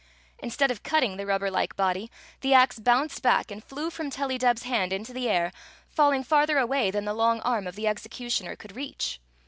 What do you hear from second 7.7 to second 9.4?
the executioner could reach.